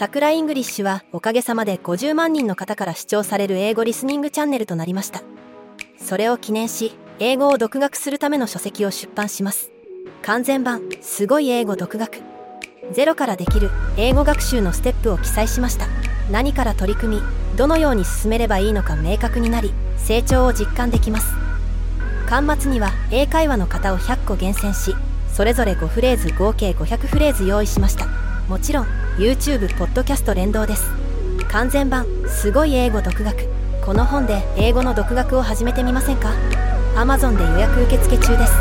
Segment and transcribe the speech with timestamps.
[0.00, 5.20] 桜イングリッシュはおかげさまで50万人の方から視聴される英語リスニングチャンネルとなりました。
[5.98, 9.70] それを記念し英語を独学するための書籍を出版します。
[10.22, 12.22] 完全版すごい英語独学。
[12.92, 13.68] ゼロからできる
[13.98, 15.86] 英語学習のステップを記載しました。
[16.30, 17.22] 何から取り組み
[17.58, 21.34] どのように進めればいいのか明確になり成長を実感できます。
[22.26, 24.96] 巻末には英会話の型を100個厳選し
[25.30, 28.06] それぞれ5フレーズ合計500フレーズ用意しました。
[28.48, 30.90] もちろん YouTube ポッドキャスト連動です。
[31.50, 33.36] 完全版すごい英語独学。
[33.84, 36.32] この本で英語の独学を始めてみませんか
[36.94, 38.52] ？Amazon で予約受付中です。